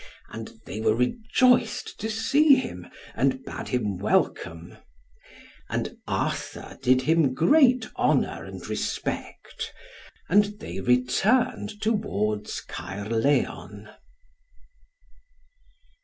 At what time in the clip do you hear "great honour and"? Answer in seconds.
7.35-8.67